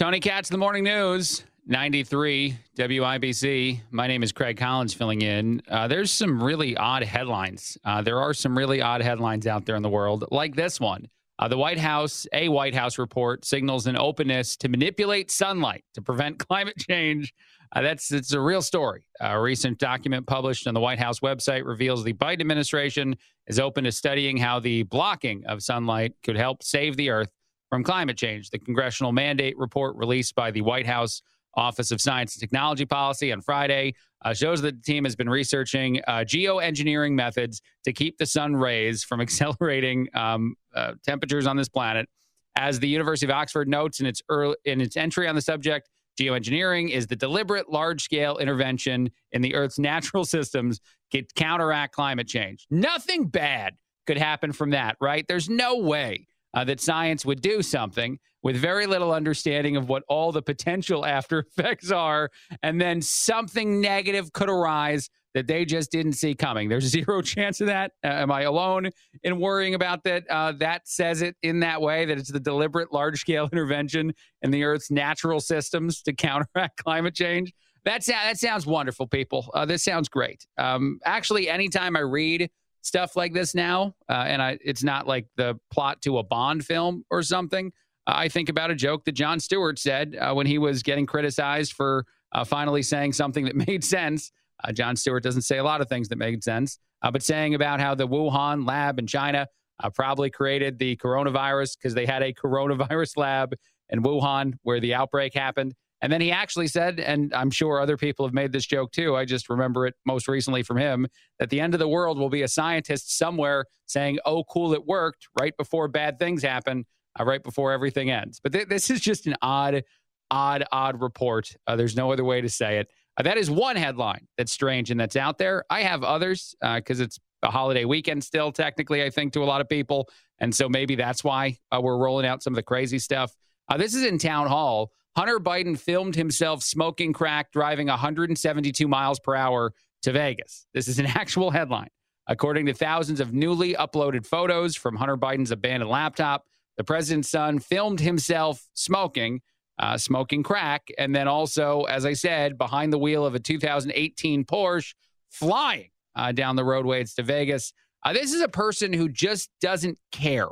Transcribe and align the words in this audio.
Tony 0.00 0.18
Katz, 0.18 0.48
the 0.48 0.56
morning 0.56 0.84
news. 0.84 1.44
93 1.66 2.56
WIBC. 2.74 3.82
My 3.90 4.06
name 4.06 4.22
is 4.22 4.32
Craig 4.32 4.56
Collins 4.56 4.94
filling 4.94 5.20
in. 5.20 5.60
Uh, 5.68 5.88
there's 5.88 6.10
some 6.10 6.42
really 6.42 6.74
odd 6.74 7.02
headlines. 7.02 7.76
Uh, 7.84 8.00
there 8.00 8.18
are 8.18 8.32
some 8.32 8.56
really 8.56 8.80
odd 8.80 9.02
headlines 9.02 9.46
out 9.46 9.66
there 9.66 9.76
in 9.76 9.82
the 9.82 9.90
world, 9.90 10.24
like 10.30 10.56
this 10.56 10.80
one. 10.80 11.06
Uh, 11.38 11.48
the 11.48 11.58
White 11.58 11.78
House, 11.78 12.26
a 12.32 12.48
White 12.48 12.74
House 12.74 12.96
report, 12.96 13.44
signals 13.44 13.86
an 13.86 13.98
openness 13.98 14.56
to 14.56 14.70
manipulate 14.70 15.30
sunlight 15.30 15.84
to 15.92 16.00
prevent 16.00 16.38
climate 16.48 16.78
change. 16.78 17.34
Uh, 17.76 17.82
that's 17.82 18.10
it's 18.10 18.32
a 18.32 18.40
real 18.40 18.62
story. 18.62 19.04
A 19.20 19.38
recent 19.38 19.76
document 19.76 20.26
published 20.26 20.66
on 20.66 20.72
the 20.72 20.80
White 20.80 20.98
House 20.98 21.20
website 21.20 21.66
reveals 21.66 22.04
the 22.04 22.14
Biden 22.14 22.40
administration 22.40 23.16
is 23.48 23.60
open 23.60 23.84
to 23.84 23.92
studying 23.92 24.38
how 24.38 24.60
the 24.60 24.84
blocking 24.84 25.44
of 25.44 25.62
sunlight 25.62 26.14
could 26.22 26.38
help 26.38 26.62
save 26.62 26.96
the 26.96 27.10
Earth 27.10 27.28
from 27.70 27.84
climate 27.84 28.18
change. 28.18 28.50
The 28.50 28.58
congressional 28.58 29.12
mandate 29.12 29.56
report 29.56 29.96
released 29.96 30.34
by 30.34 30.50
the 30.50 30.60
White 30.60 30.86
House 30.86 31.22
Office 31.54 31.90
of 31.90 32.00
Science 32.00 32.34
and 32.34 32.40
Technology 32.40 32.84
Policy 32.84 33.32
on 33.32 33.40
Friday 33.40 33.94
uh, 34.24 34.34
shows 34.34 34.60
that 34.62 34.76
the 34.76 34.82
team 34.82 35.04
has 35.04 35.16
been 35.16 35.28
researching 35.28 36.00
uh, 36.06 36.18
geoengineering 36.18 37.12
methods 37.12 37.62
to 37.84 37.92
keep 37.92 38.18
the 38.18 38.26
sun 38.26 38.54
rays 38.54 39.02
from 39.02 39.20
accelerating 39.20 40.08
um, 40.14 40.54
uh, 40.74 40.92
temperatures 41.04 41.46
on 41.46 41.56
this 41.56 41.68
planet. 41.68 42.08
As 42.56 42.80
the 42.80 42.88
University 42.88 43.26
of 43.26 43.30
Oxford 43.30 43.68
notes 43.68 44.00
in 44.00 44.06
its 44.06 44.20
early, 44.28 44.56
in 44.64 44.80
its 44.80 44.96
entry 44.96 45.26
on 45.28 45.34
the 45.34 45.40
subject, 45.40 45.88
geoengineering 46.20 46.90
is 46.90 47.06
the 47.06 47.16
deliberate 47.16 47.70
large-scale 47.70 48.38
intervention 48.38 49.10
in 49.32 49.40
the 49.40 49.54
Earth's 49.54 49.78
natural 49.78 50.24
systems 50.24 50.80
to 51.12 51.22
counteract 51.34 51.94
climate 51.94 52.26
change. 52.26 52.66
Nothing 52.70 53.26
bad 53.26 53.76
could 54.06 54.18
happen 54.18 54.52
from 54.52 54.70
that, 54.70 54.96
right? 55.00 55.26
There's 55.26 55.48
no 55.48 55.78
way 55.78 56.26
uh, 56.54 56.64
that 56.64 56.80
science 56.80 57.24
would 57.24 57.40
do 57.40 57.62
something 57.62 58.18
with 58.42 58.56
very 58.56 58.86
little 58.86 59.12
understanding 59.12 59.76
of 59.76 59.88
what 59.88 60.02
all 60.08 60.32
the 60.32 60.42
potential 60.42 61.04
after 61.04 61.40
effects 61.58 61.90
are, 61.90 62.30
and 62.62 62.80
then 62.80 63.02
something 63.02 63.80
negative 63.80 64.32
could 64.32 64.48
arise 64.48 65.08
that 65.34 65.46
they 65.46 65.64
just 65.64 65.92
didn't 65.92 66.14
see 66.14 66.34
coming. 66.34 66.68
There's 66.68 66.84
zero 66.88 67.22
chance 67.22 67.60
of 67.60 67.68
that. 67.68 67.92
Uh, 68.04 68.08
am 68.08 68.32
I 68.32 68.42
alone 68.42 68.90
in 69.22 69.38
worrying 69.38 69.74
about 69.74 70.02
that? 70.04 70.28
Uh, 70.28 70.52
that 70.58 70.88
says 70.88 71.22
it 71.22 71.36
in 71.42 71.60
that 71.60 71.80
way 71.80 72.04
that 72.04 72.18
it's 72.18 72.32
the 72.32 72.40
deliberate 72.40 72.92
large 72.92 73.20
scale 73.20 73.48
intervention 73.52 74.12
in 74.42 74.50
the 74.50 74.64
Earth's 74.64 74.90
natural 74.90 75.40
systems 75.40 76.02
to 76.02 76.12
counteract 76.12 76.82
climate 76.82 77.14
change. 77.14 77.52
That's, 77.84 78.06
that 78.06 78.38
sounds 78.38 78.66
wonderful, 78.66 79.06
people. 79.06 79.50
Uh, 79.54 79.64
this 79.64 79.82
sounds 79.82 80.08
great. 80.08 80.46
Um, 80.58 80.98
actually, 81.04 81.48
anytime 81.48 81.96
I 81.96 82.00
read 82.00 82.50
stuff 82.82 83.16
like 83.16 83.32
this 83.32 83.54
now, 83.54 83.94
uh, 84.08 84.24
and 84.26 84.42
I, 84.42 84.58
it's 84.64 84.82
not 84.82 85.06
like 85.06 85.26
the 85.36 85.58
plot 85.70 86.02
to 86.02 86.18
a 86.18 86.22
Bond 86.22 86.64
film 86.64 87.04
or 87.10 87.22
something. 87.22 87.72
I 88.06 88.28
think 88.28 88.48
about 88.48 88.70
a 88.70 88.74
joke 88.74 89.04
that 89.04 89.12
Jon 89.12 89.40
Stewart 89.40 89.78
said 89.78 90.16
uh, 90.16 90.32
when 90.32 90.46
he 90.46 90.58
was 90.58 90.82
getting 90.82 91.06
criticized 91.06 91.74
for 91.74 92.06
uh, 92.32 92.44
finally 92.44 92.82
saying 92.82 93.12
something 93.12 93.44
that 93.44 93.56
made 93.66 93.84
sense. 93.84 94.32
Uh, 94.62 94.72
Jon 94.72 94.96
Stewart 94.96 95.22
doesn't 95.22 95.42
say 95.42 95.58
a 95.58 95.64
lot 95.64 95.80
of 95.80 95.88
things 95.88 96.08
that 96.08 96.16
made 96.16 96.42
sense, 96.42 96.78
uh, 97.02 97.10
but 97.10 97.22
saying 97.22 97.54
about 97.54 97.80
how 97.80 97.94
the 97.94 98.06
Wuhan 98.06 98.66
lab 98.66 98.98
in 98.98 99.06
China 99.06 99.46
probably 99.94 100.28
created 100.28 100.78
the 100.78 100.96
coronavirus 100.96 101.78
because 101.78 101.94
they 101.94 102.04
had 102.04 102.22
a 102.22 102.32
coronavirus 102.44 103.16
lab 103.16 103.54
in 103.88 104.02
Wuhan 104.02 104.54
where 104.62 104.80
the 104.80 104.94
outbreak 104.94 105.34
happened. 105.34 105.74
And 106.02 106.12
then 106.12 106.20
he 106.20 106.30
actually 106.30 106.66
said, 106.66 106.98
and 106.98 107.32
I'm 107.34 107.50
sure 107.50 107.80
other 107.80 107.96
people 107.96 108.24
have 108.26 108.34
made 108.34 108.52
this 108.52 108.66
joke 108.66 108.90
too. 108.92 109.16
I 109.16 109.24
just 109.24 109.50
remember 109.50 109.86
it 109.86 109.94
most 110.06 110.28
recently 110.28 110.62
from 110.62 110.78
him 110.78 111.06
that 111.38 111.50
the 111.50 111.60
end 111.60 111.74
of 111.74 111.80
the 111.80 111.88
world 111.88 112.18
will 112.18 112.30
be 112.30 112.42
a 112.42 112.48
scientist 112.48 113.16
somewhere 113.18 113.66
saying, 113.86 114.18
Oh, 114.24 114.44
cool, 114.44 114.72
it 114.72 114.86
worked 114.86 115.28
right 115.38 115.56
before 115.56 115.88
bad 115.88 116.18
things 116.18 116.42
happen, 116.42 116.86
uh, 117.18 117.24
right 117.24 117.42
before 117.42 117.72
everything 117.72 118.10
ends. 118.10 118.40
But 118.42 118.52
th- 118.52 118.68
this 118.68 118.88
is 118.88 119.00
just 119.00 119.26
an 119.26 119.36
odd, 119.42 119.84
odd, 120.30 120.64
odd 120.72 121.02
report. 121.02 121.54
Uh, 121.66 121.76
there's 121.76 121.96
no 121.96 122.12
other 122.12 122.24
way 122.24 122.40
to 122.40 122.48
say 122.48 122.78
it. 122.78 122.88
Uh, 123.16 123.22
that 123.24 123.36
is 123.36 123.50
one 123.50 123.76
headline 123.76 124.26
that's 124.38 124.52
strange 124.52 124.90
and 124.90 124.98
that's 124.98 125.16
out 125.16 125.36
there. 125.36 125.64
I 125.68 125.82
have 125.82 126.02
others 126.02 126.54
because 126.60 127.00
uh, 127.00 127.04
it's 127.04 127.18
a 127.42 127.50
holiday 127.50 127.84
weekend 127.84 128.24
still, 128.24 128.52
technically, 128.52 129.02
I 129.02 129.10
think, 129.10 129.32
to 129.34 129.42
a 129.42 129.44
lot 129.44 129.60
of 129.60 129.68
people. 129.68 130.08
And 130.38 130.54
so 130.54 130.68
maybe 130.68 130.94
that's 130.94 131.22
why 131.22 131.58
uh, 131.70 131.80
we're 131.82 131.98
rolling 131.98 132.26
out 132.26 132.42
some 132.42 132.54
of 132.54 132.56
the 132.56 132.62
crazy 132.62 132.98
stuff. 132.98 133.34
Uh, 133.68 133.76
this 133.76 133.94
is 133.94 134.04
in 134.04 134.18
Townhall. 134.18 134.90
Hunter 135.16 135.38
Biden 135.38 135.78
filmed 135.78 136.14
himself 136.14 136.62
smoking 136.62 137.12
crack 137.12 137.52
driving 137.52 137.88
172 137.88 138.86
miles 138.86 139.18
per 139.18 139.34
hour 139.34 139.72
to 140.02 140.12
Vegas. 140.12 140.66
This 140.72 140.88
is 140.88 140.98
an 140.98 141.06
actual 141.14 141.50
headline. 141.50 141.88
According 142.26 142.66
to 142.66 142.74
thousands 142.74 143.18
of 143.20 143.32
newly 143.32 143.74
uploaded 143.74 144.24
photos 144.24 144.76
from 144.76 144.96
Hunter 144.96 145.16
Biden's 145.16 145.50
abandoned 145.50 145.90
laptop, 145.90 146.44
the 146.76 146.84
president's 146.84 147.28
son 147.28 147.58
filmed 147.58 148.00
himself 148.00 148.68
smoking, 148.72 149.40
uh, 149.78 149.98
smoking 149.98 150.42
crack, 150.42 150.88
and 150.96 151.14
then 151.14 151.26
also, 151.26 151.82
as 151.84 152.06
I 152.06 152.12
said, 152.12 152.56
behind 152.56 152.92
the 152.92 152.98
wheel 152.98 153.26
of 153.26 153.34
a 153.34 153.40
2018 153.40 154.44
Porsche, 154.44 154.94
flying 155.28 155.90
uh, 156.14 156.32
down 156.32 156.56
the 156.56 156.64
roadways 156.64 157.14
to 157.14 157.22
Vegas. 157.22 157.72
Uh, 158.04 158.12
this 158.12 158.32
is 158.32 158.40
a 158.40 158.48
person 158.48 158.92
who 158.92 159.08
just 159.08 159.50
doesn't 159.60 159.98
care 160.12 160.48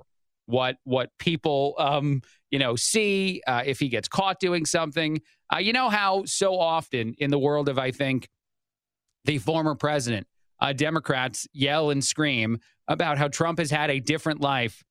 what 0.48 0.76
what 0.84 1.10
people 1.18 1.74
um, 1.78 2.22
you 2.50 2.58
know 2.58 2.74
see 2.74 3.42
uh, 3.46 3.62
if 3.64 3.78
he 3.78 3.88
gets 3.88 4.08
caught 4.08 4.40
doing 4.40 4.64
something. 4.64 5.20
Uh, 5.52 5.58
you 5.58 5.72
know 5.72 5.88
how 5.88 6.24
so 6.24 6.58
often 6.58 7.14
in 7.18 7.30
the 7.30 7.38
world 7.38 7.68
of 7.68 7.78
I 7.78 7.90
think 7.90 8.28
the 9.24 9.38
former 9.38 9.74
president, 9.74 10.26
uh, 10.60 10.72
Democrats 10.72 11.46
yell 11.52 11.90
and 11.90 12.02
scream 12.02 12.58
about 12.88 13.18
how 13.18 13.28
Trump 13.28 13.58
has 13.58 13.70
had 13.70 13.90
a 13.90 14.00
different 14.00 14.40
life 14.40 14.82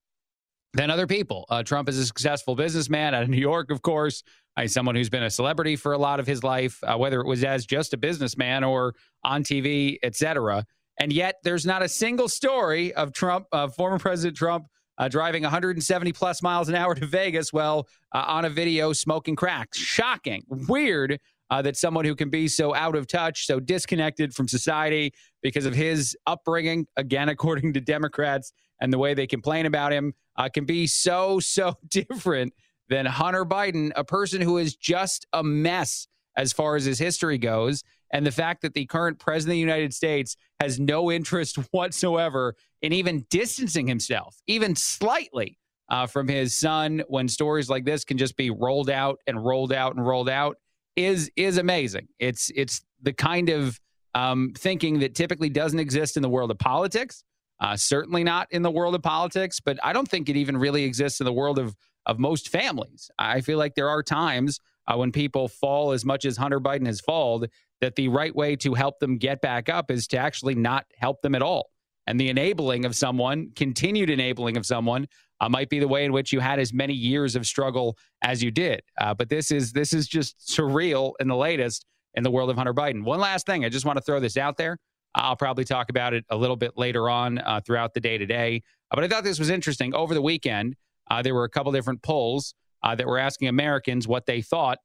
than 0.74 0.92
other 0.92 1.08
people. 1.08 1.46
Uh, 1.50 1.64
Trump 1.64 1.90
is 1.90 1.98
a 1.98 2.06
successful 2.06 2.56
businessman 2.56 3.16
out 3.16 3.24
of 3.24 3.30
New 3.30 3.38
York, 3.38 3.72
of 3.72 3.82
course. 3.82 4.24
He's 4.60 4.74
someone 4.74 4.96
who's 4.96 5.10
been 5.10 5.24
a 5.24 5.30
celebrity 5.30 5.76
for 5.76 5.94
a 5.94 5.98
lot 5.98 6.20
of 6.20 6.28
his 6.28 6.44
life, 6.44 6.80
uh, 6.84 6.98
whether 6.98 7.20
it 7.22 7.28
was 7.28 7.44
as 7.44 7.66
just 7.66 7.94
a 7.94 7.98
businessman 7.98 8.64
or 8.64 8.96
on 9.24 9.44
TV, 9.44 9.98
etc. 10.04 10.66
And 11.00 11.14
yet, 11.14 11.36
there's 11.44 11.66
not 11.66 11.84
a 11.84 11.90
single 11.90 12.28
story 12.28 12.94
of 12.94 13.14
Trump, 13.14 13.46
uh, 13.52 13.68
former 13.68 14.00
President 14.00 14.36
Trump, 14.36 14.68
uh, 14.98 15.08
driving 15.08 15.44
170 15.44 16.12
plus 16.14 16.42
miles 16.42 16.70
an 16.70 16.76
hour 16.76 16.96
to 16.96 17.06
Vegas 17.06 17.54
while 17.54 17.88
uh, 18.14 18.24
on 18.28 18.46
a 18.46 18.50
video 18.50 18.94
smoking 18.94 19.36
crack. 19.36 19.70
Shocking, 19.74 20.44
weird 20.48 21.20
uh, 21.50 21.62
that 21.62 21.78
someone 21.78 22.06
who 22.06 22.16
can 22.16 22.30
be 22.30 22.48
so 22.48 22.74
out 22.74 22.96
of 22.96 23.08
touch, 23.08 23.46
so 23.46 23.60
disconnected 23.60 24.34
from 24.34 24.48
society 24.48 25.14
because 25.42 25.66
of 25.66 25.74
his 25.74 26.16
upbringing, 26.26 26.88
again, 26.98 27.30
according 27.38 27.74
to 27.74 27.82
Democrats 27.82 28.52
and 28.82 28.92
the 28.92 28.98
way 28.98 29.14
they 29.14 29.28
complain 29.28 29.66
about 29.66 29.92
him, 29.92 30.14
uh, 30.36 30.50
can 30.50 30.66
be 30.66 30.88
so, 30.88 31.40
so 31.40 31.76
different 31.88 32.54
than 32.90 33.06
Hunter 33.06 33.46
Biden, 33.46 33.92
a 33.96 34.04
person 34.04 34.42
who 34.42 34.58
is 34.58 34.76
just 34.76 35.28
a 35.34 35.44
mess 35.44 36.08
as 36.38 36.54
far 36.54 36.76
as 36.76 36.86
his 36.86 37.00
history 37.00 37.38
goes. 37.38 37.84
And 38.14 38.26
the 38.26 38.32
fact 38.32 38.62
that 38.62 38.74
the 38.74 38.86
current 38.86 39.20
president 39.20 39.54
of 39.54 39.56
the 39.56 39.60
United 39.60 39.94
States 39.94 40.38
has 40.62 40.80
no 40.80 41.12
interest 41.12 41.58
whatsoever 41.72 42.56
in 42.82 42.94
even 42.94 43.26
distancing 43.30 43.88
himself, 43.88 44.38
even 44.48 44.76
slightly, 44.76 45.58
uh, 45.90 46.06
from 46.06 46.28
his 46.28 46.56
son 46.56 47.04
when 47.08 47.28
stories 47.28 47.70
like 47.70 47.86
this 47.86 48.04
can 48.04 48.18
just 48.18 48.36
be 48.36 48.50
rolled 48.50 48.90
out 48.90 49.20
and 49.28 49.44
rolled 49.44 49.72
out 49.72 49.96
and 49.96 50.06
rolled 50.06 50.30
out 50.30 50.58
is 50.96 51.32
is 51.36 51.58
amazing. 51.58 52.08
It's 52.20 52.52
it's 52.56 52.82
the 53.02 53.14
kind 53.14 53.50
of 53.50 53.80
um, 54.16 54.54
thinking 54.58 55.00
that 55.00 55.16
typically 55.16 55.50
doesn't 55.50 55.80
exist 55.80 56.18
in 56.18 56.24
the 56.24 56.30
world 56.30 56.52
of 56.52 56.58
politics. 56.58 57.24
Uh, 57.60 57.76
certainly 57.76 58.24
not 58.24 58.48
in 58.52 58.62
the 58.62 58.70
world 58.70 58.94
of 58.94 59.02
politics, 59.02 59.60
but 59.60 59.80
I 59.84 59.94
don't 59.94 60.08
think 60.08 60.30
it 60.30 60.36
even 60.36 60.58
really 60.58 60.84
exists 60.84 61.22
in 61.22 61.26
the 61.26 61.34
world 61.34 61.60
of 61.60 61.76
of 62.06 62.20
most 62.20 62.50
families. 62.50 63.10
I 63.20 63.42
feel 63.42 63.58
like 63.58 63.76
there 63.76 63.90
are 63.90 64.02
times 64.02 64.60
uh, 64.88 64.96
when 64.96 65.12
people 65.12 65.48
fall 65.48 65.92
as 65.92 66.06
much 66.06 66.26
as 66.26 66.38
Hunter 66.38 66.60
Biden 66.60 66.86
has 66.86 67.00
fallen, 67.02 67.50
that 67.82 67.96
the 67.96 68.08
right 68.08 68.36
way 68.36 68.56
to 68.58 68.74
help 68.74 69.00
them 69.00 69.18
get 69.18 69.42
back 69.42 69.70
up 69.70 69.92
is 69.92 70.08
to 70.08 70.18
actually 70.18 70.56
not 70.56 70.86
help 70.98 71.22
them 71.22 71.36
at 71.36 71.42
all. 71.42 71.70
And 72.08 72.20
the 72.20 72.30
enabling 72.30 72.86
of 72.86 72.96
someone, 72.96 73.52
continued 73.56 74.10
enabling 74.10 74.56
of 74.56 74.66
someone, 74.66 75.08
uh, 75.42 75.50
might 75.50 75.70
be 75.70 75.80
the 75.80 75.88
way 75.88 76.06
in 76.06 76.14
which 76.14 76.32
you 76.32 76.40
had 76.40 76.58
as 76.58 76.74
many 76.74 76.94
years 76.94 77.36
of 77.36 77.46
struggle 77.46 77.98
as 78.22 78.42
you 78.42 78.50
did. 78.50 78.82
Uh, 79.00 79.14
but 79.14 79.30
this 79.30 79.52
is 79.52 79.72
this 79.74 79.94
is 79.94 80.08
just 80.08 80.40
surreal 80.40 81.14
in 81.20 81.28
the 81.28 81.36
latest 81.36 81.86
in 82.16 82.24
the 82.24 82.32
world 82.32 82.50
of 82.50 82.56
Hunter 82.56 82.74
Biden. 82.74 83.04
One 83.04 83.20
last 83.20 83.46
thing, 83.46 83.66
I 83.66 83.70
just 83.70 83.86
want 83.86 83.98
to 83.98 84.04
throw 84.04 84.20
this 84.20 84.38
out 84.38 84.58
there. 84.58 84.78
I'll 85.14 85.36
probably 85.36 85.66
talk 85.66 85.90
about 85.90 86.14
it 86.14 86.26
a 86.30 86.36
little 86.36 86.56
bit 86.56 86.78
later 86.78 87.10
on 87.10 87.40
uh, 87.40 87.62
throughout 87.66 87.94
the 87.94 88.00
day 88.00 88.18
today. 88.18 88.64
But 88.90 89.04
I 89.04 89.08
thought 89.08 89.24
this 89.24 89.40
was 89.40 89.50
interesting. 89.50 89.94
Over 89.94 90.14
the 90.14 90.22
weekend, 90.22 90.76
uh, 91.10 91.22
there 91.22 91.36
were 91.36 91.44
a 91.44 91.50
couple 91.50 91.72
different 91.72 92.02
polls 92.02 92.54
uh, 92.84 92.96
that 92.96 93.08
were 93.08 93.20
asking 93.20 93.48
Americans 93.48 94.08
what 94.08 94.26
they 94.26 94.42
thought 94.42 94.80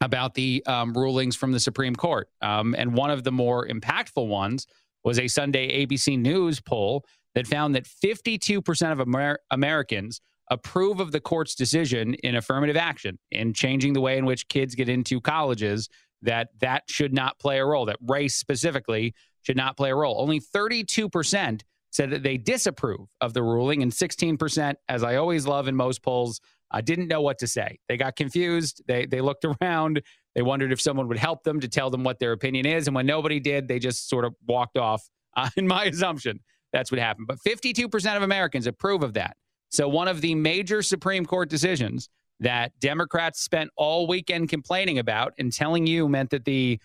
about 0.00 0.34
the 0.34 0.62
um, 0.66 0.92
rulings 0.92 1.36
from 1.36 1.52
the 1.52 1.60
Supreme 1.60 1.96
Court. 1.96 2.28
Um, 2.42 2.74
and 2.76 2.94
one 2.94 3.10
of 3.10 3.24
the 3.24 3.32
more 3.32 3.66
impactful 3.66 4.26
ones 4.26 4.66
was 5.02 5.18
a 5.18 5.28
Sunday 5.28 5.84
ABC 5.84 6.18
News 6.18 6.60
poll 6.60 7.04
that 7.34 7.46
found 7.46 7.74
that 7.74 7.84
52% 7.84 8.92
of 8.92 9.00
Amer- 9.00 9.38
Americans 9.50 10.20
approve 10.50 11.00
of 11.00 11.12
the 11.12 11.20
court's 11.20 11.54
decision 11.54 12.14
in 12.14 12.36
affirmative 12.36 12.76
action 12.76 13.18
in 13.30 13.54
changing 13.54 13.92
the 13.92 14.00
way 14.00 14.18
in 14.18 14.26
which 14.26 14.48
kids 14.48 14.74
get 14.74 14.88
into 14.88 15.20
colleges 15.20 15.88
that 16.22 16.48
that 16.60 16.82
should 16.88 17.12
not 17.12 17.38
play 17.38 17.58
a 17.58 17.64
role 17.64 17.86
that 17.86 17.96
race 18.06 18.34
specifically 18.34 19.14
should 19.42 19.56
not 19.56 19.76
play 19.76 19.90
a 19.90 19.94
role 19.94 20.20
only 20.20 20.40
32% 20.40 21.62
said 21.90 22.10
that 22.10 22.22
they 22.22 22.36
disapprove 22.36 23.08
of 23.22 23.32
the 23.32 23.42
ruling 23.42 23.82
and 23.82 23.90
16% 23.90 24.74
as 24.88 25.02
i 25.02 25.16
always 25.16 25.46
love 25.46 25.66
in 25.66 25.74
most 25.74 26.02
polls 26.02 26.40
uh, 26.74 26.80
didn't 26.80 27.08
know 27.08 27.20
what 27.20 27.38
to 27.38 27.46
say. 27.46 27.78
They 27.88 27.96
got 27.96 28.16
confused. 28.16 28.82
They 28.86 29.06
they 29.06 29.20
looked 29.20 29.44
around. 29.62 30.02
They 30.34 30.42
wondered 30.42 30.72
if 30.72 30.80
someone 30.80 31.06
would 31.08 31.18
help 31.18 31.44
them 31.44 31.60
to 31.60 31.68
tell 31.68 31.90
them 31.90 32.02
what 32.02 32.18
their 32.18 32.32
opinion 32.32 32.66
is. 32.66 32.88
And 32.88 32.94
when 32.94 33.06
nobody 33.06 33.40
did 33.40 33.68
they 33.68 33.78
just 33.78 34.08
sort 34.08 34.24
of 34.24 34.34
walked 34.46 34.76
off 34.76 35.08
uh, 35.36 35.50
in 35.56 35.66
my 35.66 35.84
assumption. 35.84 36.40
That's 36.72 36.90
what 36.90 37.00
happened. 37.00 37.28
But 37.28 37.38
52% 37.46 38.16
of 38.16 38.22
americans 38.22 38.66
approve 38.66 39.02
of 39.02 39.14
that. 39.14 39.36
So, 39.70 39.88
one 39.88 40.08
of 40.08 40.20
the 40.20 40.34
major 40.34 40.82
Supreme 40.82 41.24
Court 41.24 41.48
decisions 41.48 42.08
that 42.40 42.72
Democrats 42.80 43.40
spent 43.40 43.70
all 43.76 44.06
weekend 44.06 44.48
complaining 44.48 44.98
about 44.98 45.32
and 45.38 45.52
telling 45.52 45.86
you 45.86 46.08
meant 46.08 46.30
that 46.30 46.44
the 46.44 46.80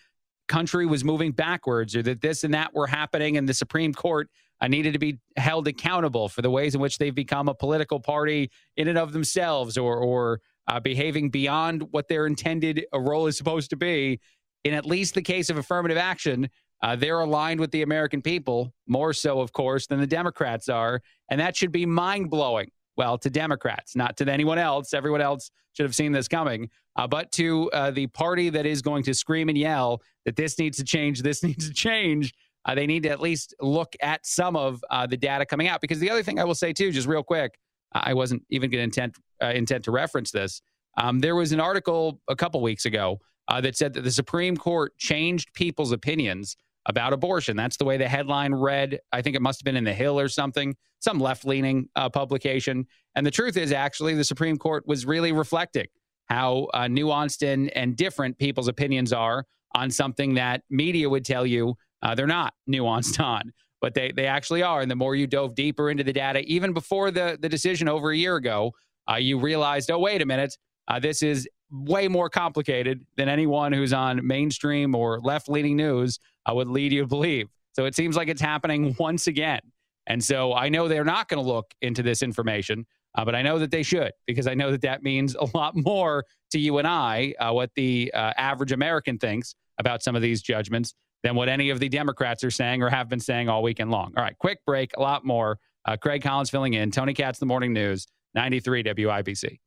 country 0.47 0.85
was 0.85 1.03
moving 1.03 1.31
backwards 1.31 1.95
or 1.95 2.03
that 2.03 2.21
this 2.21 2.44
and 2.44 2.53
that 2.53 2.74
were 2.74 2.88
happening 2.88 3.38
and 3.38 3.47
the 3.47 3.53
Supreme 3.53 3.94
Court 3.94 4.30
uh, 4.61 4.67
needed 4.67 4.94
to 4.94 5.00
be 5.00 5.19
held 5.38 5.67
accountable 5.67 6.29
for 6.29 6.41
the 6.41 6.50
ways 6.50 6.75
in 6.75 6.81
which 6.81 6.97
they've 6.97 7.15
become 7.15 7.47
a 7.47 7.53
political 7.53 8.00
party 8.00 8.51
in 8.77 8.88
and 8.88 8.97
of 8.97 9.13
themselves 9.13 9.77
or, 9.77 9.97
or 9.97 10.41
uh, 10.67 10.79
behaving 10.79 11.29
beyond 11.29 11.83
what 11.91 12.07
their 12.07 12.27
intended 12.27 12.85
uh, 12.94 13.00
role 13.00 13.27
is 13.27 13.38
supposed 13.38 13.69
to 13.69 13.75
be. 13.75 14.19
In 14.65 14.73
at 14.73 14.85
least 14.85 15.13
the 15.13 15.21
case 15.21 15.50
of 15.50 15.57
affirmative 15.57 15.97
action, 15.97 16.50
uh, 16.81 16.95
they're 16.95 17.21
aligned 17.21 17.59
with 17.59 17.71
the 17.71 17.81
American 17.81 18.21
people, 18.21 18.73
more 18.88 19.13
so, 19.13 19.39
of 19.39 19.53
course, 19.53 19.88
than 19.88 20.00
the 20.00 20.07
Democrats 20.07 20.67
are. 20.67 21.01
And 21.29 21.39
that 21.39 21.56
should 21.56 21.71
be 21.71 21.85
mind 21.85 22.29
blowing 22.29 22.69
well, 23.00 23.17
to 23.17 23.29
Democrats, 23.29 23.95
not 23.95 24.17
to 24.17 24.29
anyone 24.29 24.57
else. 24.57 24.94
Everyone 24.94 25.21
else 25.21 25.51
should 25.71 25.85
have 25.85 25.95
seen 25.95 26.11
this 26.11 26.27
coming. 26.27 26.69
Uh, 26.97 27.07
but 27.07 27.31
to 27.31 27.71
uh, 27.71 27.91
the 27.91 28.07
party 28.07 28.50
that 28.50 28.65
is 28.65 28.81
going 28.81 29.03
to 29.03 29.13
scream 29.13 29.47
and 29.47 29.57
yell 29.57 30.01
that 30.25 30.35
this 30.35 30.59
needs 30.59 30.77
to 30.79 30.83
change, 30.83 31.21
this 31.21 31.41
needs 31.44 31.65
to 31.65 31.73
change, 31.73 32.33
uh, 32.69 32.75
they 32.75 32.86
need 32.86 33.01
to 33.01 33.10
at 33.10 33.19
least 33.19 33.56
look 33.62 33.95
at 34.00 34.24
some 34.24 34.56
of 34.56 34.83
uh, 34.92 35.07
the 35.07 35.18
data 35.18 35.44
coming 35.44 35.68
out. 35.68 35.81
Because 35.81 35.98
the 35.98 36.10
other 36.10 36.21
thing 36.21 36.39
I 36.39 36.44
will 36.44 36.54
say 36.54 36.71
too, 36.71 36.92
just 36.92 37.07
real 37.07 37.24
quick, 37.24 37.57
I 37.94 38.13
wasn't 38.13 38.44
even 38.51 38.69
going 38.69 38.80
to 38.80 38.83
intent 38.83 39.18
uh, 39.42 39.48
intent 39.48 39.83
to 39.86 39.92
reference 39.92 40.30
this. 40.30 40.62
Um, 40.98 41.19
there 41.19 41.36
was 41.36 41.51
an 41.51 41.60
article 41.60 42.21
a 42.27 42.36
couple 42.36 42.62
weeks 42.62 42.86
ago 42.86 43.19
uh, 43.48 43.60
that 43.62 43.75
said 43.75 43.94
that 43.94 44.01
the 44.01 44.12
Supreme 44.12 44.56
Court 44.56 44.95
changed 45.00 45.51
people's 45.54 45.92
opinions 45.92 46.56
about 46.86 47.12
abortion. 47.12 47.57
That's 47.57 47.77
the 47.77 47.86
way 47.86 47.98
the 47.98 48.07
headline 48.07 48.54
read. 48.54 49.00
I 49.12 49.24
think 49.24 49.36
it 49.36 49.42
must 49.42 49.62
have 49.62 49.66
been 49.66 49.75
in 49.75 49.83
The 49.83 49.94
Hill 49.94 50.19
or 50.19 50.27
something, 50.27 50.75
some 51.00 51.19
left 51.19 51.45
leaning 51.45 51.89
uh, 51.95 52.10
publication. 52.10 52.86
And 53.16 53.25
the 53.25 53.31
truth 53.31 53.57
is, 53.57 53.71
actually, 53.71 54.13
the 54.13 54.24
Supreme 54.24 54.57
Court 54.57 54.83
was 54.86 55.06
really 55.06 55.31
reflecting 55.31 55.88
how 56.25 56.68
uh, 56.74 56.81
nuanced 56.81 57.42
and, 57.42 57.71
and 57.71 57.95
different 57.95 58.38
people's 58.38 58.68
opinions 58.68 59.12
are 59.12 59.45
on 59.74 59.89
something 59.89 60.36
that 60.36 60.62
media 60.69 61.10
would 61.10 61.25
tell 61.25 61.45
you 61.45 61.75
uh, 62.01 62.15
they're 62.15 62.27
not 62.27 62.53
nuanced 62.69 63.23
on. 63.23 63.53
But 63.81 63.93
they, 63.93 64.11
they 64.11 64.25
actually 64.25 64.61
are. 64.61 64.81
And 64.81 64.91
the 64.91 64.95
more 64.97 65.15
you 65.15 65.25
dove 65.25 65.55
deeper 65.55 65.89
into 65.89 66.03
the 66.03 66.11
data, 66.11 66.39
even 66.41 66.73
before 66.73 67.11
the, 67.11 67.37
the 67.39 67.47
decision 67.47 67.87
over 67.87 68.11
a 68.11 68.17
year 68.17 68.35
ago, 68.35 68.73
uh, 69.09 69.15
you 69.15 69.39
realized, 69.39 69.89
oh, 69.89 69.99
wait 69.99 70.21
a 70.21 70.25
minute, 70.25 70.57
uh, 70.89 70.99
this 70.99 71.23
is 71.23 71.47
way 71.71 72.07
more 72.07 72.29
complicated 72.29 73.05
than 73.15 73.29
anyone 73.29 73.71
who's 73.71 73.93
on 73.93 74.25
mainstream 74.25 74.95
or 74.95 75.19
left 75.19 75.47
leaning 75.47 75.77
news 75.77 76.19
uh, 76.45 76.53
would 76.53 76.67
lead 76.67 76.91
you 76.91 77.01
to 77.01 77.07
believe. 77.07 77.47
So 77.73 77.85
it 77.85 77.95
seems 77.95 78.15
like 78.15 78.27
it's 78.27 78.41
happening 78.41 78.95
once 78.99 79.27
again. 79.27 79.61
And 80.07 80.23
so 80.23 80.53
I 80.53 80.69
know 80.69 80.87
they're 80.87 81.05
not 81.05 81.29
going 81.29 81.41
to 81.41 81.47
look 81.47 81.73
into 81.81 82.01
this 82.01 82.23
information, 82.23 82.85
uh, 83.15 83.23
but 83.23 83.35
I 83.35 83.41
know 83.41 83.59
that 83.59 83.71
they 83.71 83.83
should 83.83 84.11
because 84.25 84.47
I 84.47 84.55
know 84.55 84.71
that 84.71 84.81
that 84.81 85.03
means 85.03 85.35
a 85.39 85.47
lot 85.53 85.75
more 85.75 86.25
to 86.51 86.59
you 86.59 86.79
and 86.79 86.87
I, 86.87 87.35
uh, 87.39 87.51
what 87.51 87.71
the 87.75 88.11
uh, 88.13 88.33
average 88.35 88.71
American 88.71 89.19
thinks 89.19 89.55
about 89.77 90.03
some 90.03 90.15
of 90.15 90.21
these 90.21 90.41
judgments 90.41 90.93
than 91.24 91.36
what 91.36 91.50
any 91.50 91.69
of 91.69 91.80
the 91.80 91.89
Democrats 91.89 92.44
are 92.44 92.51
saying 92.51 92.81
or 92.81 92.89
have 92.89 93.10
been 93.10 93.19
saying 93.19 93.50
all 93.50 93.62
weekend 93.63 93.92
long. 93.92 94.13
All 94.16 94.24
right, 94.24 94.38
quick 94.38 94.60
break, 94.66 94.92
a 94.98 95.01
lot 95.01 95.25
more. 95.25 95.60
Uh, 95.86 95.98
Craig 95.98 96.21
Collins 96.21 96.50
filling 96.50 96.74
in, 96.74 96.92
Tony 96.92 97.13
Katz, 97.13 97.39
The 97.39 97.45
Morning 97.45 97.74
News, 97.74 98.07
93 98.36 98.83
WIBC. 98.83 99.60